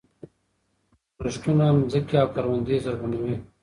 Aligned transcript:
ورښتونه 1.17 1.65
ځمکې 1.91 2.15
او 2.21 2.27
کروندې 2.35 2.83
زرغونوي. 2.85 3.35